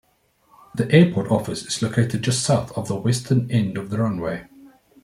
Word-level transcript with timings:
The 0.73 0.91
airport 0.91 1.29
office 1.29 1.63
is 1.63 1.83
located 1.83 2.23
just 2.23 2.41
south 2.41 2.75
of 2.75 2.87
the 2.87 2.95
western 2.95 3.51
end 3.51 3.77
of 3.77 3.91
the 3.91 3.99
runway. 3.99 4.47